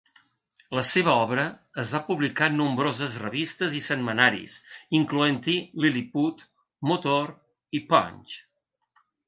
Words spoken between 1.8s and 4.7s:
es va publicar en nombroses revistes i setmanaris,